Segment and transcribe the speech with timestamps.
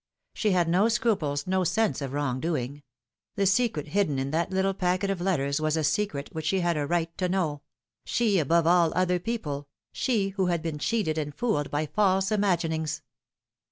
[0.33, 2.81] She had no scruples, no sense of wrong doing.
[3.35, 6.75] The secret hidden in that little packet of letters was a secret which she had
[6.75, 7.61] a right to know
[8.03, 13.03] she above all other people, she who had been cheated and fooled by false imaginings.